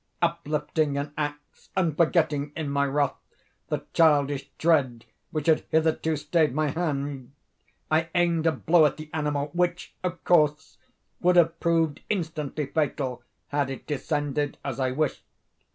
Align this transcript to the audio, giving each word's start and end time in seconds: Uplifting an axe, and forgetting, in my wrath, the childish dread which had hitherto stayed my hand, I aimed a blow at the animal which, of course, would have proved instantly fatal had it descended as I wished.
Uplifting 0.23 0.97
an 0.97 1.13
axe, 1.15 1.69
and 1.77 1.95
forgetting, 1.95 2.53
in 2.55 2.71
my 2.71 2.85
wrath, 2.87 3.17
the 3.67 3.85
childish 3.93 4.49
dread 4.57 5.05
which 5.29 5.45
had 5.45 5.63
hitherto 5.69 6.15
stayed 6.17 6.55
my 6.55 6.69
hand, 6.71 7.33
I 7.91 8.09
aimed 8.15 8.47
a 8.47 8.51
blow 8.51 8.87
at 8.87 8.97
the 8.97 9.11
animal 9.13 9.51
which, 9.53 9.93
of 10.03 10.23
course, 10.23 10.79
would 11.19 11.35
have 11.35 11.59
proved 11.59 12.01
instantly 12.09 12.65
fatal 12.65 13.21
had 13.49 13.69
it 13.69 13.85
descended 13.85 14.57
as 14.65 14.79
I 14.79 14.89
wished. 14.89 15.21